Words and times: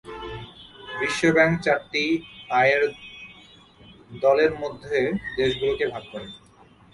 বিশ্ব 0.99 1.21
ব্যাংক 1.35 1.53
চারটি 1.65 2.05
আয়ের 2.59 2.83
দলের 4.21 4.51
মধ্যে 4.53 4.97
দেশগুলোকে 5.37 5.85
ভাগ 5.93 6.03
করে। 6.11 6.27